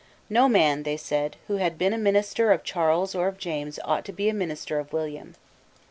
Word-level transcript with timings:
No 0.31 0.49
man, 0.49 0.81
they 0.81 0.97
said, 0.97 1.35
who 1.45 1.57
had 1.57 1.77
been 1.77 1.93
a 1.93 1.97
minister 1.99 2.51
of 2.51 2.63
Charles 2.63 3.13
or 3.13 3.27
of 3.27 3.37
James 3.37 3.77
ought 3.85 4.03
to 4.05 4.11
be 4.11 4.29
a 4.29 4.33
minister 4.33 4.79
of 4.79 4.91
William. 4.93 5.35